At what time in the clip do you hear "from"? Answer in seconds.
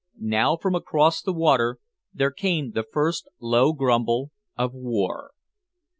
0.57-0.73